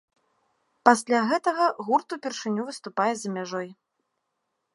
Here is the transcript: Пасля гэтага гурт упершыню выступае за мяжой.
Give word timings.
Пасля 0.87 1.19
гэтага 1.31 1.67
гурт 1.87 2.09
упершыню 2.17 2.61
выступае 2.71 3.11
за 3.21 3.27
мяжой. 3.37 3.69